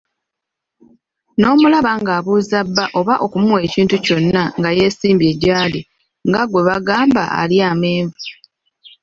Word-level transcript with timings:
N'omulaba 1.37 1.91
ng'abuuza 2.01 2.59
bba 2.67 2.85
oba 2.99 3.13
okumuwa 3.25 3.59
ekintu 3.67 3.95
kyonna 4.05 4.43
nga 4.57 4.69
yeesimbye 4.77 5.29
jjaali 5.35 5.79
nga 6.27 6.41
gwe 6.49 6.61
bagamba 6.67 7.23
alya 7.41 7.65
amenvu. 7.73 8.21